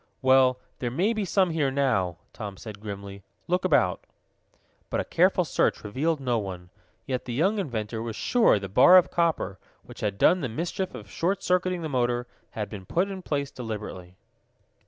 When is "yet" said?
7.05-7.25